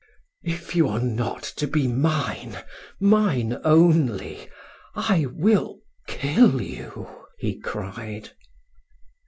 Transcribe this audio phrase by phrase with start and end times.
[0.41, 2.57] "If you are not to be mine,
[2.99, 4.49] mine only,
[4.95, 5.77] I will
[6.07, 8.31] kill you!" he cried.